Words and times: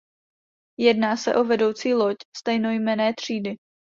Jedná 0.79 1.17
se 1.17 1.35
o 1.35 1.43
vedoucí 1.43 1.93
loď 1.93 2.15
stejnojmenné 2.37 3.13
třídy. 3.13 3.55